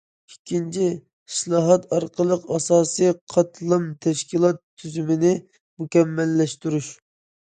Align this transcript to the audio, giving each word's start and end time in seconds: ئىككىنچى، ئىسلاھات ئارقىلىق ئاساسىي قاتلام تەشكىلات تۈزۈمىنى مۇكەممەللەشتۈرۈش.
ئىككىنچى، 0.29 0.85
ئىسلاھات 1.31 1.85
ئارقىلىق 1.97 2.49
ئاساسىي 2.55 3.11
قاتلام 3.35 3.87
تەشكىلات 4.07 4.63
تۈزۈمىنى 4.81 5.35
مۇكەممەللەشتۈرۈش. 5.83 6.91